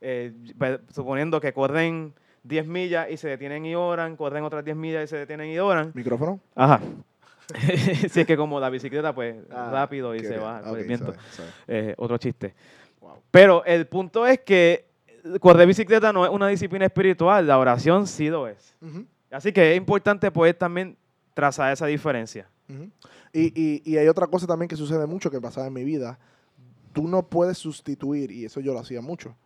[0.00, 4.76] eh, pe- suponiendo que corren 10 millas y se detienen y oran, corren otras 10
[4.76, 5.92] millas y se detienen y oran.
[5.94, 6.40] ¿Micrófono?
[6.54, 6.80] Ajá.
[8.08, 10.40] si es que como la bicicleta, pues Ah, rápido y se bien.
[10.40, 11.12] baja con Ok, el viento.
[11.12, 11.48] sabe, sabe.
[11.68, 12.54] Eh, otro chiste.
[13.00, 13.16] Wow.
[13.30, 14.86] Pero el punto es que
[15.40, 18.74] correr bicicleta no es una disciplina espiritual, la oración sí lo es.
[19.30, 20.96] Así que es importante poder también
[21.34, 22.48] trazar esa diferencia.
[23.32, 26.18] Y, y, y hay otra cosa también que sucede mucho que pasaba en mi vida.
[26.92, 29.36] Tú no puedes sustituir, y eso yo lo hacía mucho,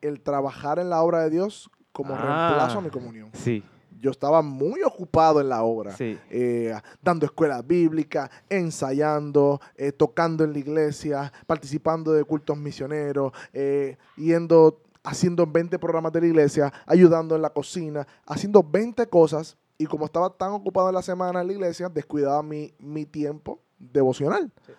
[0.00, 2.48] el trabajar en la obra de Dios como Ah.
[2.48, 3.30] reemplazo a mi comunión.
[3.32, 3.62] Sí,
[3.98, 5.92] Yo estaba muy ocupado en la obra.
[5.96, 6.18] sí.
[6.30, 13.96] eh, dando escuelas bíblicas, ensayando, eh, tocando en la iglesia, participando de cultos misioneros, eh,
[14.16, 19.56] yendo, haciendo 20 programas de la iglesia, ayudando en la cocina, haciendo 20 cosas.
[19.78, 23.60] Y como estaba tan ocupado en la semana en la iglesia, descuidaba mi, mi tiempo
[23.78, 24.52] devocional.
[24.66, 24.72] Sí.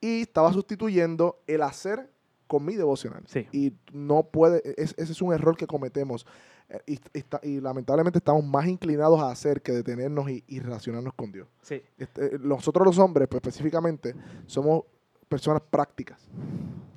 [0.00, 2.10] Y estaba sustituyendo el hacer
[2.46, 3.22] con mi devocional.
[3.26, 3.46] Sí.
[3.52, 6.26] Y no puede, es- ese es un error que cometemos.
[6.68, 10.60] Eh, Y, y está- y lamentablemente estamos más inclinados a hacer que detenernos y, y
[10.60, 11.48] relacionarnos con Dios.
[11.62, 14.14] Sí, Este, nosotros los hombres, pues específicamente,
[14.46, 14.82] somos
[15.28, 16.20] personas prácticas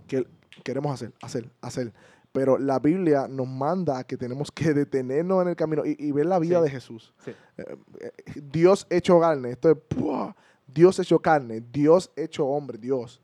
[0.08, 0.28] que
[0.64, 1.94] queremos hacer, hacer, hacer.
[2.38, 6.12] Pero la Biblia nos manda a que tenemos que detenernos en el camino y, y
[6.12, 6.64] ver la vida Sí.
[6.66, 7.14] de Jesús.
[7.26, 7.32] sí.
[7.58, 8.12] Eh, eh,
[8.52, 10.36] Dios hecho carne, esto es ¡pua!
[10.68, 13.20] Dios hecho carne, Dios hecho hombre, Dios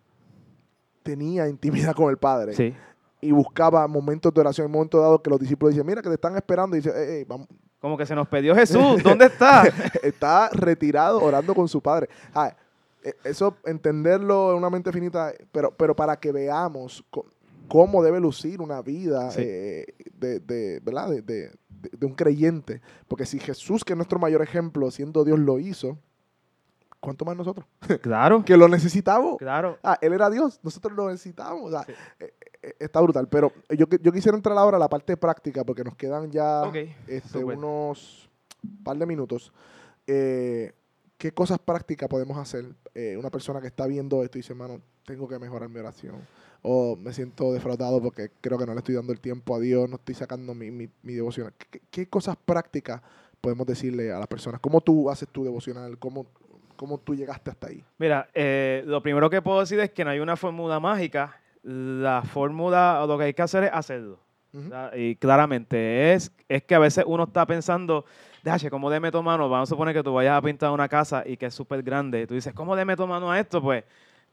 [1.03, 2.73] tenía intimidad con el Padre Sí,
[3.21, 6.09] y buscaba momentos de oración, en un momento dado que los discípulos dicen, mira que
[6.09, 7.47] te están esperando y dice, "Ey, ey, vamos,
[7.79, 9.03] como que se nos perdió Jesús.
[9.03, 9.63] ¿Dónde está?
[10.03, 12.09] está retirado orando con su padre.
[12.33, 12.55] Ah,
[13.25, 17.03] eso entenderlo en una mente finita, pero, pero para que veamos
[17.73, 19.41] cómo debe lucir una vida Sí.
[19.43, 21.09] eh, de, de- ¿verdad?
[21.09, 21.51] De, de-
[22.05, 22.81] un creyente.
[23.07, 25.97] Porque si Jesús, que es nuestro mayor ejemplo, siendo Dios, lo hizo,
[26.99, 27.65] ¿cuánto más nosotros?
[28.03, 29.37] Claro, Que lo necesitamos.
[29.39, 29.79] claro.
[29.81, 31.63] Ah, él era Dios, nosotros lo necesitamos.
[31.63, 31.93] O sea, Sí.
[32.19, 33.27] eh, eh, está brutal.
[33.27, 36.61] Pero yo, qui- yo quisiera entrar ahora a la parte práctica, porque nos quedan ya
[36.67, 36.75] Ok,
[37.07, 38.29] este, unos
[38.83, 39.51] par de minutos.
[40.05, 40.73] Eh,
[41.17, 42.65] ¿Qué cosas prácticas podemos hacer?
[42.93, 46.15] Eh, una persona que está viendo esto y dice, hermano, tengo que mejorar mi oración.
[46.63, 49.89] O me siento defraudado porque creo que no le estoy dando el tiempo a Dios,
[49.89, 51.53] no estoy sacando mi, mi, mi devocional.
[51.57, 53.01] ¿Qué, qué cosas prácticas
[53.41, 54.61] podemos decirle a las personas?
[54.61, 55.99] ¿Cómo tú haces tu devocional?
[55.99, 56.25] ¿Cómo,
[56.77, 57.83] cómo tú llegaste hasta ahí?
[57.97, 61.37] Mira, eh, lo primero que puedo decir es que no hay una fórmula mágica.
[61.63, 64.19] La fórmula, lo que hay que hacer es hacerlo.
[64.95, 68.05] Y claramente es, es que a veces uno está pensando,
[68.43, 69.49] déjame, ¿cómo de meto mano?
[69.49, 72.21] Vamos a suponer que tú vayas a pintar una casa y que es súper grande.
[72.21, 73.61] Y tú dices, ¿cómo de meto mano a esto?
[73.61, 73.83] Pues,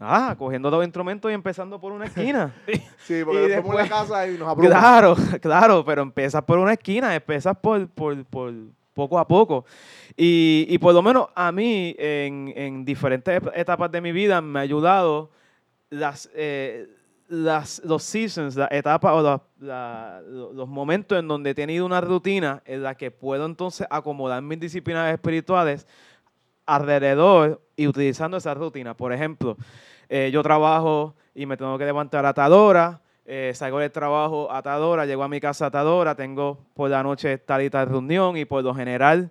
[0.00, 2.52] nada, cogiendo los instrumentos y empezando por una esquina.
[3.06, 4.68] Sí, porque porque después la casa y nos abruma.
[4.70, 8.52] claro, claro, pero empiezas por una esquina, empiezas por, por, por
[8.94, 9.64] poco a poco.
[10.16, 14.58] Y, y por lo menos a mí, en, en diferentes etapas de mi vida, me
[14.58, 15.30] ha ayudado
[15.88, 16.88] las, eh,
[17.28, 21.86] las, los seasons, las etapas o la- la- lo- los momentos en donde he tenido
[21.86, 25.86] una rutina en la que puedo entonces acomodar mis disciplinas espirituales
[26.66, 28.94] alrededor y utilizando esa rutina.
[28.96, 29.56] Por ejemplo,
[30.10, 35.22] eh, yo trabajo y me tengo que levantar atadora, eh, salgo del trabajo atadora, llego
[35.22, 38.74] a mi casa atadora, tengo por la noche tal y tal reunión y por lo
[38.74, 39.30] general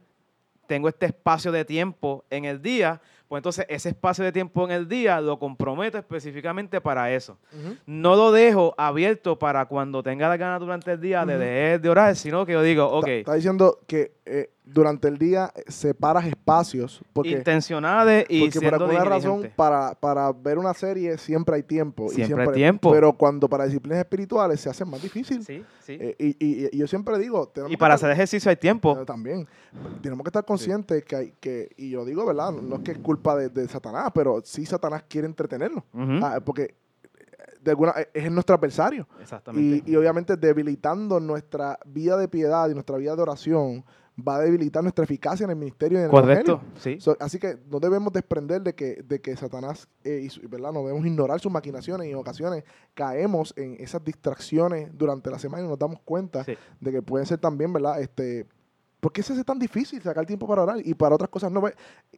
[0.68, 4.72] tengo este espacio de tiempo en el día, pues entonces ese espacio de tiempo en
[4.72, 7.38] el día lo comprometo específicamente para eso.
[7.86, 11.90] No lo dejo abierto para cuando tenga la gana durante el día de dejar de
[11.90, 15.64] orar, sino que yo digo, ok, Está, está diciendo que eh, durante el día eh,
[15.68, 21.56] separas espacios porque, intencionales y porque por alguna razón para, para ver una serie siempre
[21.56, 22.08] hay tiempo.
[22.12, 22.92] y Siempre hay tiempo.
[22.92, 25.44] Pero cuando para disciplinas espirituales se hace más difícil.
[25.44, 25.98] Sí, sí.
[26.00, 27.52] Eh, y, y- y yo siempre digo...
[27.68, 28.98] y para estar- hacer ejercicio hay tiempo.
[29.02, 29.48] Eh, También.
[30.02, 32.52] Tenemos que estar conscientes que hay que, y yo digo, ¿verdad?
[32.52, 35.84] No es que es culpa de, de Satanás, pero sí Satanás quiere entretenernos.
[35.94, 36.20] Ujú.
[36.24, 36.76] Ah, porque
[37.62, 39.08] de alguna, es nuestro adversario.
[39.22, 39.84] Exactamente.
[39.90, 43.84] Y, y obviamente debilitando nuestra vida de piedad y nuestra vida de oración
[44.28, 47.00] va a debilitar nuestra eficacia en el ministerio y en el Correcto, sí.
[47.00, 50.72] So, así que no debemos desprender de que, de que Satanás, eh, y su- ¿verdad?
[50.72, 55.66] No debemos ignorar sus maquinaciones y en ocasiones caemos en esas distracciones durante la semana
[55.66, 56.54] y nos damos cuenta Sí.
[56.80, 58.02] de que pueden ser también, ¿verdad?
[58.02, 58.46] Este,
[59.00, 61.64] ¿Por qué se hace tan difícil sacar tiempo para orar y para otras cosas no?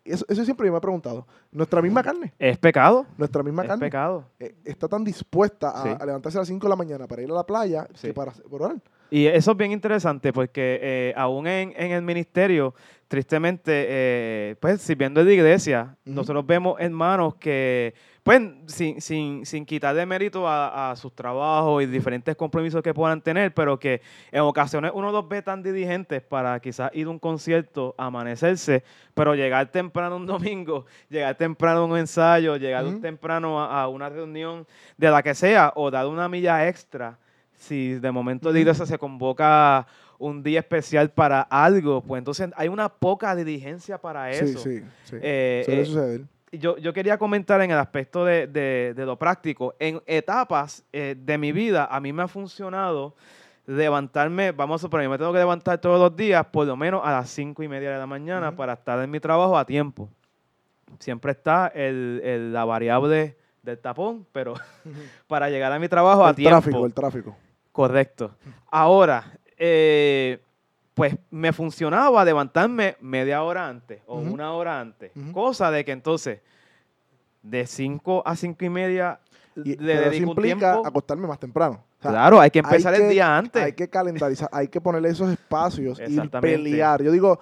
[0.04, 1.28] Eso, eso siempre yo me he preguntado.
[1.52, 3.06] Nuestra misma carne, Es pecado.
[3.18, 4.26] nuestra misma Es carne pecado.
[4.40, 5.90] eh, está tan dispuesta a, Sí.
[6.00, 8.08] a levantarse a las 5 de la mañana para ir a la playa Sí.
[8.08, 8.78] que para orar.
[9.12, 12.74] Y eso es bien interesante porque eh, aún en, en el ministerio,
[13.10, 19.66] tristemente, eh, pues sirviendo en la iglesia, nosotros vemos hermanos que pues sin, sin, sin
[19.66, 24.02] quitar de mérito a, a sus trabajos y diferentes compromisos que puedan tener, pero que
[24.32, 28.84] en ocasiones uno los ve tan dirigentes para quizás ir a un concierto, amanecerse,
[29.16, 34.08] pero llegar temprano un domingo, llegar temprano a un ensayo, llegar temprano a, a una
[34.10, 37.18] reunión de la que sea, o dar una milla extra,
[37.56, 39.86] si de momento de se convoca
[40.18, 44.60] un día especial para algo, pues entonces hay una poca diligencia para Sí, eso.
[44.60, 45.16] sí, sí.
[45.22, 46.22] Eh, Suele eh, suceder.
[46.52, 49.74] Yo, yo quería comentar en el aspecto de, de- de lo práctico.
[49.80, 53.16] En etapas eh, de mi vida, a mí me ha funcionado
[53.66, 57.02] levantarme, vamos a suponer, yo me tengo que levantar todos los días, por lo menos
[57.06, 60.10] a las cinco y media de la mañana, para estar en mi trabajo a tiempo.
[61.00, 64.56] Siempre está el- el- la variable del tapón, pero
[65.28, 66.58] para llegar a mi trabajo a El tiempo.
[66.60, 67.36] tráfico, el tráfico.
[67.72, 68.32] Correcto.
[68.70, 69.24] Ahora,
[69.58, 70.40] eh,
[70.94, 75.12] pues me funcionaba levantarme media hora antes o una hora antes.
[75.34, 76.42] Cosa de que entonces,
[77.42, 79.20] de 5 a 5 y media,
[79.56, 80.88] Y, le pero eso dedico un implica tiempo.
[80.88, 81.84] acostarme más temprano.
[82.00, 83.62] O sea, claro, hay que hay empezar el día antes.
[83.64, 87.02] Hay que calendarizar, hay que ponerle esos espacios y pelear.
[87.04, 87.40] Yo digo,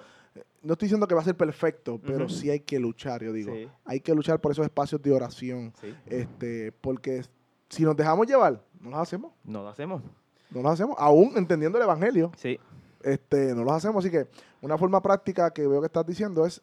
[0.62, 3.52] no estoy diciendo que va a ser perfecto, pero sí hay que luchar, yo digo.
[3.54, 3.68] Sí.
[3.84, 5.72] Hay que luchar por esos espacios de oración.
[5.80, 7.22] Sí, Este, porque
[7.68, 9.32] si nos dejamos llevar, no los hacemos.
[9.44, 10.02] no lo hacemos.
[10.50, 12.32] No los hacemos, aún entendiendo el evangelio.
[12.36, 12.58] Sí,
[13.02, 14.04] este, no los hacemos.
[14.04, 14.26] Así que
[14.60, 16.62] una forma práctica que veo que estás diciendo es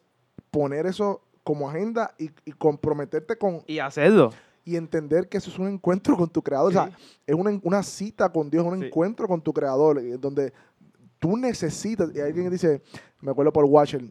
[0.50, 4.32] poner eso como agenda y, y comprometerte con y hacerlo.
[4.64, 6.68] y entender que eso es un encuentro con tu creador.
[6.68, 6.90] O sea,
[7.26, 8.86] es una, una cita con Dios, un Sí.
[8.86, 10.52] encuentro con tu creador, eh, donde
[11.18, 12.82] tú necesitas, y alguien dice,
[13.20, 14.04] me acuerdo por Watcher,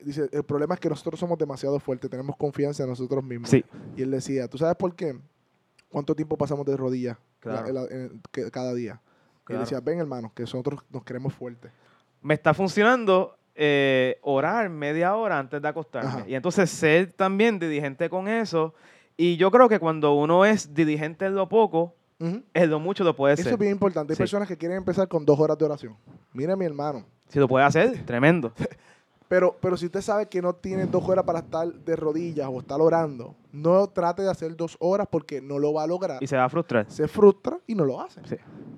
[0.00, 3.50] dice, el problema es que nosotros somos demasiado fuertes, tenemos confianza en nosotros mismos.
[3.50, 3.64] Sí,
[3.96, 5.16] Y él decía, ¿tú sabes por qué?
[5.88, 7.72] ¿Cuánto tiempo pasamos de rodillas Claro.
[8.52, 9.00] cada día?
[9.54, 11.70] Y decía, ven hermano, que nosotros nos queremos fuertes.
[12.22, 16.08] me está funcionando eh, orar media hora antes de acostarme.
[16.08, 16.24] Ajá.
[16.28, 18.74] Y entonces ser también diligente con eso.
[19.16, 22.42] Y yo creo que cuando uno es diligente en lo poco, Ujú.
[22.54, 23.52] en lo mucho lo puede Eso ser.
[23.54, 24.12] es bien importante.
[24.12, 24.20] Hay Sí.
[24.22, 25.96] personas que quieren empezar con dos horas de oración.
[26.32, 27.04] Mira mi hermano.
[27.28, 28.52] Si lo puede hacer, tremendo.
[29.28, 32.60] Pero, pero si usted sabe que no tiene dos horas para estar de rodillas o
[32.60, 36.20] estar orando, no trate de hacer dos horas porque no lo va a lograr.
[36.22, 36.86] Y se va a frustrar.
[36.90, 38.20] Se frustra y no lo hace.
[38.26, 38.36] Sí.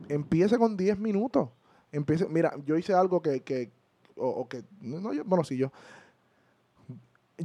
[0.09, 1.49] Empiece con 10 minutos.
[1.91, 3.71] Empiece, mira, yo hice algo que, que
[4.17, 5.73] o, o que, no, yo, bueno, sí, yo,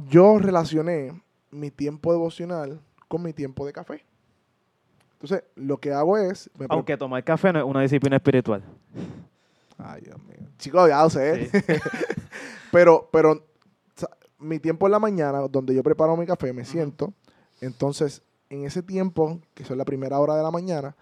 [0.08, 4.04] yo relacioné mi tiempo devocional con mi tiempo de café.
[5.12, 8.62] Entonces, lo que hago es, me Aunque tomar café no es una disciplina espiritual.
[9.76, 10.48] Ay, Dios mío.
[10.58, 11.50] Chicos, ya lo sé.
[12.72, 13.44] pero, pero
[14.38, 17.12] mi tiempo en la mañana, donde yo preparo mi café, me siento.
[17.60, 20.94] Entonces, en ese tiempo, que son la primera hora de la mañana,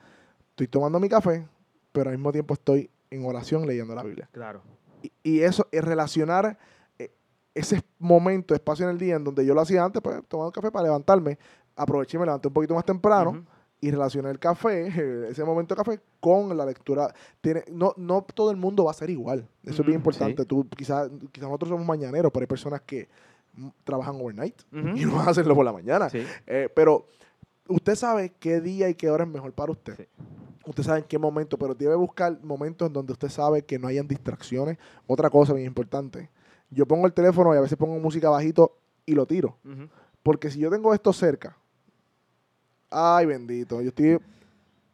[0.56, 1.46] estoy tomando mi café,
[1.92, 4.26] pero al mismo tiempo estoy en oración leyendo la Biblia.
[4.32, 4.62] Claro.
[5.02, 6.58] Y, y eso es relacionar
[6.98, 7.10] eh,
[7.54, 10.70] ese momento, espacio en el día en donde yo lo hacía antes, pues tomando café
[10.70, 11.38] para levantarme.
[11.76, 13.44] Aproveché y me levanté un poquito más temprano Ujú.
[13.82, 14.86] y relacioné el café,
[15.30, 17.14] ese momento de café, con la lectura.
[17.42, 19.46] Tiene, no, no todo el mundo va a ser igual.
[19.62, 20.42] Eso es bien Ujú, importante.
[20.42, 20.48] sí.
[20.48, 23.10] Tú, quizás quizás nosotros somos mañaneros, pero hay personas que
[23.52, 24.88] mm, trabajan overnight Ujú.
[24.96, 26.08] y no van a hacerlo por la mañana.
[26.08, 26.26] Sí.
[26.46, 27.04] Eh, pero
[27.68, 29.96] usted sabe qué día y qué hora es mejor para usted.
[29.96, 30.06] Sí.
[30.66, 33.86] Usted sabe en qué momento, pero debe buscar momentos en donde usted sabe que no
[33.86, 34.78] hayan distracciones.
[35.06, 36.28] Otra cosa bien importante.
[36.70, 39.56] Yo pongo el teléfono y a veces pongo música bajito y lo tiro.
[40.24, 41.56] Porque si yo tengo esto cerca,
[42.90, 44.18] ay bendito, yo estoy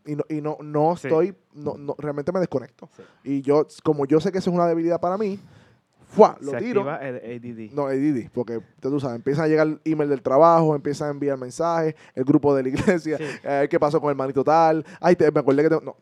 [0.04, 1.06] y no, y no, no Sí.
[1.06, 2.90] estoy, no, no, realmente me desconecto.
[2.96, 3.02] Sí.
[3.24, 5.38] Y yo, como yo sé que eso es una debilidad para mí,
[6.12, 6.36] ¡fua!
[6.40, 6.80] lo Se tiro.
[6.88, 7.74] activa el ADD.
[7.74, 11.94] No, ADD, porque tú sabes, empiezan a llegar email del trabajo, empiezan a enviar mensajes,
[12.14, 13.24] el grupo de la iglesia, Sí.
[13.44, 14.84] eh, ¿qué pasó con el manito tal?
[15.00, 15.96] Ay, te- me acordé que tengo- no,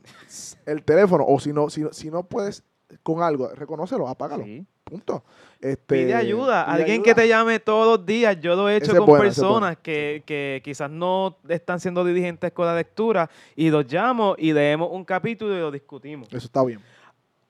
[0.67, 2.63] el teléfono, o si no, si no, si no puedes
[3.03, 4.67] con algo, reconócelo, apágalo, Sí.
[4.83, 5.23] punto.
[5.61, 6.65] Este, Pide ayuda.
[6.65, 7.05] pide Alguien ayuda.
[7.05, 8.41] que te llame todos los días.
[8.41, 12.67] Yo lo he hecho Ese con personas que, que quizás no están siendo dirigentes con
[12.67, 16.27] la lectura y los llamo y leemos un capítulo y lo discutimos.
[16.29, 16.81] Eso está bien.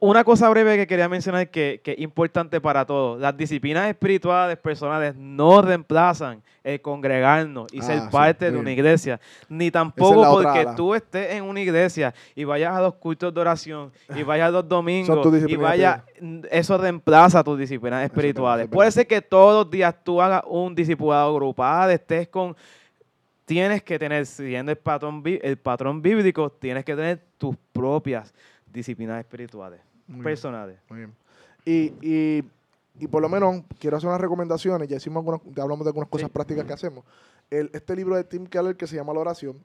[0.02, 3.20] Una cosa breve que quería mencionar que, que es importante para todos.
[3.20, 8.72] Las disciplinas espirituales personales no reemplazan el congregarnos y Ah, ser sí, parte de una
[8.72, 9.20] iglesia.
[9.50, 10.74] Ni es tampoco porque ala.
[10.74, 14.50] tú estés en una iglesia y vayas a los cultos de oración y vayas a
[14.52, 16.02] los domingos y vayas,
[16.50, 18.68] eso reemplaza tus disciplinas es espirituales.
[18.68, 22.56] Puede ser que todos los días tú hagas un discipulado grupal, estés con
[23.44, 28.32] tienes que tener, siguiendo el patrón, el patrón bíblico, tienes que tener tus propias
[28.66, 29.80] disciplinas espirituales,
[30.10, 30.24] Muy bien.
[30.24, 30.78] personales.
[30.88, 31.14] Muy bien.
[31.64, 32.44] Y, y,
[32.98, 34.88] y por lo menos quiero hacer unas recomendaciones.
[34.88, 36.32] Ya hicimos algunas, ya hablamos de algunas cosas Sí.
[36.32, 37.04] prácticas que hacemos.
[37.50, 39.56] El, este libro de Tim Keller que se llama La oración.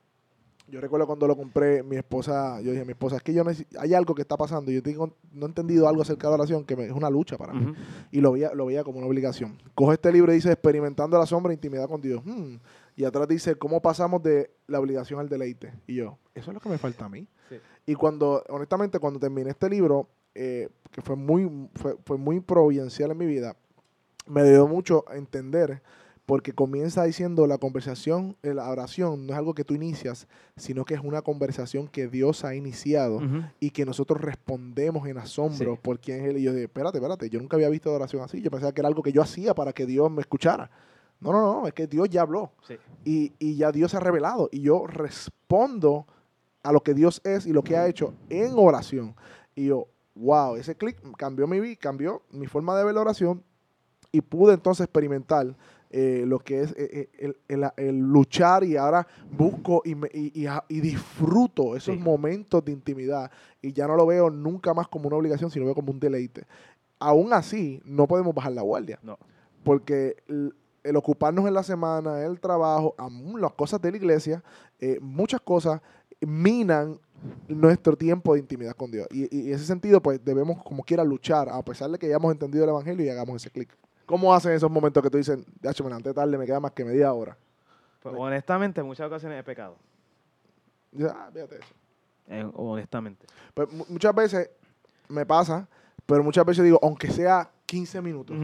[0.68, 3.44] Yo recuerdo cuando lo compré, mi esposa, yo dije a mi esposa, es que yo
[3.80, 4.72] hay algo que está pasando.
[4.72, 7.38] Yo tengo, no he entendido algo acerca de la oración que me- es una lucha
[7.38, 7.72] para mí.
[8.12, 9.60] Y lo veía, lo veía como una obligación.
[9.76, 12.24] Coge este libro y dice, experimentando la sombra e intimidad con Dios.
[12.26, 12.56] Hmm,
[12.98, 15.72] Y atrás dice, ¿cómo pasamos de la obligación al deleite?
[15.86, 17.28] Y yo, eso es lo que me falta a mí.
[17.50, 17.58] Sí.
[17.86, 23.12] Y cuando, honestamente, cuando terminé este libro, eh, que fue muy, fue, fue muy providencial
[23.12, 23.56] en mi vida,
[24.28, 25.82] me dio mucho a entender,
[26.26, 30.96] porque comienza diciendo la conversación, la oración no es algo que tú inicias, sino que
[30.96, 33.22] es una conversación que Dios ha iniciado
[33.60, 35.80] y que nosotros respondemos en asombro Sí.
[35.84, 36.38] por quién es Él.
[36.40, 38.42] Y yo dije, espérate, espérate, yo nunca había visto oración así.
[38.42, 40.72] Yo pensaba que era algo que yo hacía para que Dios me escuchara.
[41.20, 42.76] No, no, no, es que Dios ya habló Sí.
[43.04, 46.08] y, y ya Dios se ha revelado y yo respondo
[46.64, 49.16] a lo que Dios es y lo que ha hecho en oración.
[49.54, 53.44] Y yo, wow, ese clic cambió mi vida, cambió mi forma de ver la oración
[54.12, 55.56] y pude entonces experimentar
[55.92, 60.10] eh, lo que es eh, eh, el, el- el luchar y ahora busco y, me-
[60.14, 62.02] y- y a- y disfruto esos Sí.
[62.02, 65.76] momentos de intimidad y ya no lo veo nunca más como una obligación, sino veo
[65.76, 66.46] como un deleite.
[67.00, 69.18] Aún así, no podemos bajar la guardia No.
[69.64, 74.44] porque el, el ocuparnos en la semana, el trabajo, aún las cosas de la iglesia,
[74.80, 75.82] eh, muchas cosas
[76.22, 77.00] minan
[77.48, 79.08] nuestro tiempo de intimidad con Dios.
[79.12, 82.16] Y, y en ese sentido, pues debemos como quiera luchar, a pesar de que ya
[82.16, 83.70] hemos entendido el Evangelio y hagamos ese clic.
[84.06, 86.86] ¿Cómo hacen esos momentos que tú dices, ya me levanté tarde, me queda más que
[86.86, 87.36] media hora?
[88.02, 89.76] Pues, honestamente, en muchas ocasiones he pecado.
[90.92, 91.74] Dices, ah, fíjate eso.
[92.28, 93.26] Eh, honestamente.
[93.54, 94.50] Pues, mu- muchas veces
[95.10, 95.68] me pasa,
[96.06, 98.38] pero muchas veces digo, aunque sea 15 minutos,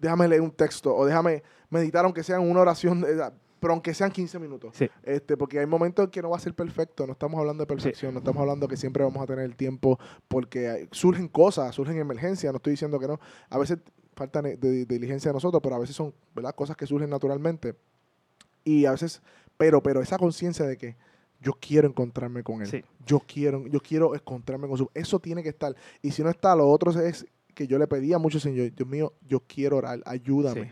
[0.00, 3.20] déjame leer un texto o déjame meditar aunque sea en una oración, eh,
[3.66, 4.76] pero aunque sean 15 minutos.
[4.76, 4.88] Sí.
[5.02, 7.66] Este, porque hay momentos en que no va a ser perfecto, no estamos hablando de
[7.66, 9.98] perfección, no estamos hablando que siempre vamos a tener el tiempo
[10.28, 13.18] porque surgen cosas, surgen emergencias, no estoy diciendo que no.
[13.50, 13.78] A veces
[14.14, 16.54] falta de, de diligencia de nosotros, pero a veces son ¿verdad?
[16.54, 17.74] cosas que surgen naturalmente.
[18.62, 19.20] Y a veces,
[19.56, 20.96] pero, pero esa conciencia de que
[21.40, 22.68] yo quiero encontrarme con él.
[22.68, 22.84] Sí.
[23.04, 24.88] Yo quiero, yo quiero encontrarme con su.
[24.94, 25.74] Eso tiene que estar.
[26.02, 29.14] Y si no está, lo otro es que yo le pedía mucho, Señor, Dios mío,
[29.26, 30.70] yo quiero orar, ayúdame Sí.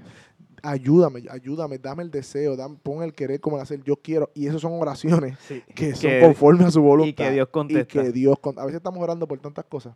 [0.65, 4.31] Ayúdame, ayúdame, dame el deseo, dame, pon el querer como el hacer, yo quiero.
[4.35, 5.63] Y esas son oraciones Sí.
[5.75, 7.09] que son Que- conforme a su voluntad.
[7.09, 8.01] y que Dios contesta.
[8.01, 9.95] Y que Dios con- A veces estamos orando por tantas cosas,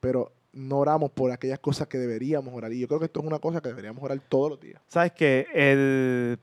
[0.00, 2.72] pero no oramos por aquellas cosas que deberíamos orar.
[2.72, 4.82] Y yo creo que esto es una cosa que deberíamos orar todos los días.
[4.88, 5.46] ¿Sabes qué?
[5.54, 6.38] El,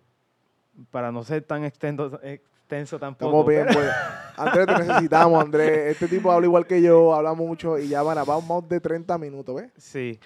[0.91, 3.27] para no ser tan extenso, extenso tampoco.
[3.29, 3.89] Estamos bien, pues.
[4.38, 5.91] Andrés, te necesitamos, Andrés.
[5.91, 9.17] Este tipo habla igual que yo, habla mucho y ya van a vamos de 30
[9.17, 9.69] minutos, ¿ves?
[9.77, 10.19] Sí.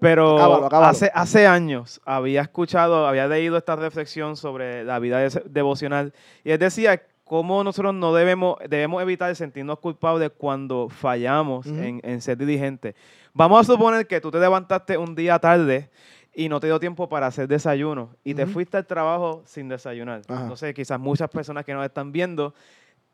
[0.00, 0.88] Pero Acábalo, acábalo.
[0.90, 6.12] Hace, hace años había escuchado, había leído esta reflexión sobre la vida de- devocional
[6.44, 11.76] y él decía cómo nosotros no debemos, debemos evitar sentirnos culpables cuando fallamos Ujú.
[11.78, 12.94] en, en ser diligentes.
[13.34, 15.90] Vamos a suponer que tú te levantaste un día tarde
[16.34, 18.52] y no te dio tiempo para hacer desayuno y te Ujú.
[18.52, 20.22] fuiste al trabajo sin desayunar.
[20.28, 20.42] Ajá.
[20.42, 22.54] Entonces quizás muchas personas que nos están viendo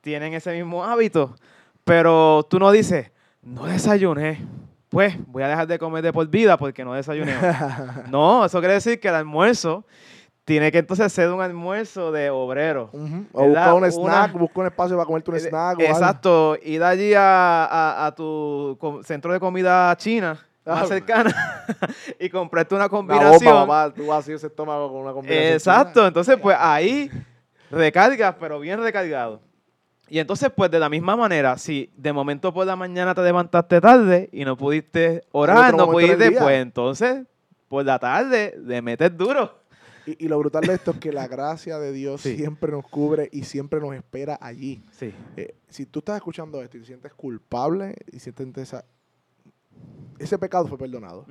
[0.03, 1.35] tienen ese mismo hábito,
[1.83, 3.11] pero tú no dices,
[3.42, 4.38] no desayuné,
[4.95, 7.35] pues voy a dejar de comer de por vida porque no desayuné.
[7.37, 7.43] hoy".
[8.11, 9.85] no, eso quiere decir que el almuerzo
[10.45, 12.91] tiene que entonces ser un almuerzo de obrero.
[12.93, 13.27] Ujú.
[13.33, 13.73] O ¿Verdad?
[13.73, 15.55] busca un snack, Una- busca un espacio para comerte un Eh, snack.
[15.79, 15.83] o algo.
[15.83, 21.31] Exacto, ir allí a, a- a tu centro de comida china Ah, más cercana
[22.19, 23.55] y comprarte una Una bomba, combinación.
[23.55, 25.53] papá, tú vacío ese estómago con una combinación.
[25.55, 27.11] Exacto, entonces pues ahí
[27.71, 29.41] recargas, pero bien recargado.
[30.09, 33.81] Y entonces pues de la misma manera, si de momento por la mañana te levantaste
[33.81, 37.27] tarde y no pudiste orar, no pudiste, pues entonces
[37.69, 39.62] por la tarde le metes duro.
[40.07, 42.37] Y, y lo brutal de esto es que la gracia de Dios Sí.
[42.37, 44.83] siempre nos cubre y siempre nos espera allí.
[44.93, 48.85] Sí, Eh, si tú estás escuchando esto y te sientes culpable y sientes esa,
[50.19, 51.27] ese pecado fue perdonado,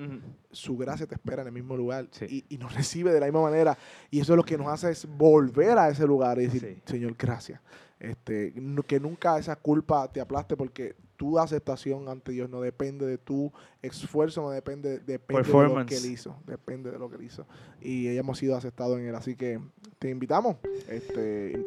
[0.51, 2.25] su gracia te espera en el mismo lugar Sí.
[2.49, 3.77] y, y nos recibe de la misma manera.
[4.09, 6.81] Y eso es lo que nos hace es volver a ese lugar y decir.
[6.86, 7.62] Señor, gracias.
[8.03, 8.53] Este,
[8.85, 13.53] que nunca esa culpa te aplaste porque tu aceptación ante Dios no depende de tu
[13.81, 15.95] esfuerzo, no depende, depende de lo que.
[15.95, 16.35] Él hizo.
[16.45, 17.47] Depende de lo que Él hizo.
[17.79, 19.15] Y hemos sido aceptados en Él.
[19.15, 19.61] Así que
[19.99, 20.57] te invitamos.
[20.89, 21.65] Este,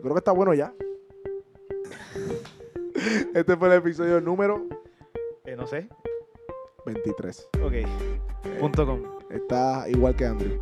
[0.00, 0.72] creo que está bueno ya.
[3.34, 4.68] Este fue el episodio número
[5.44, 5.88] Eh, no sé,
[6.86, 7.48] 23.
[7.60, 7.72] ok,
[8.60, 9.02] punto com.
[9.30, 10.60] Está igual que Andrew.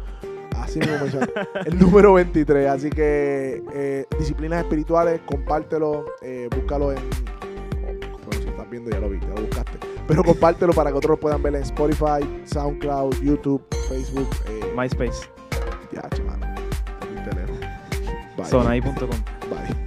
[0.62, 1.26] Así mismo menciona.
[1.66, 2.68] El número 23.
[2.68, 6.98] Así que eh, disciplinas espirituales, compártelo, eh, búscalo en.
[7.80, 9.78] bueno, si estás viendo ya lo vi, ya lo buscaste.
[10.06, 14.28] Pero compártelo para que otros lo puedan ver en Spotify, SoundCloud, YouTube, Facebook.
[14.48, 15.28] Eh, MySpace,
[15.92, 16.40] ya, chaval.
[18.36, 18.46] Bye.
[18.46, 19.08] sonai.com.
[19.50, 19.81] Bye.